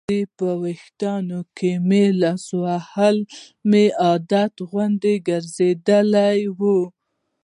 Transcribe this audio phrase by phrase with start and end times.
[0.00, 1.72] د دې په ویښتانو کې
[2.22, 3.16] لاس وهل
[3.70, 6.60] مې عادت غوندې ګرځېدلی و.